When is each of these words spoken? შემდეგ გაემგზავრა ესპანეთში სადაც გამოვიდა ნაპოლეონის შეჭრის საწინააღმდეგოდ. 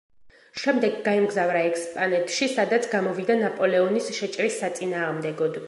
შემდეგ 0.61 0.95
გაემგზავრა 1.07 1.61
ესპანეთში 1.73 2.49
სადაც 2.55 2.89
გამოვიდა 2.95 3.39
ნაპოლეონის 3.45 4.13
შეჭრის 4.21 4.61
საწინააღმდეგოდ. 4.65 5.57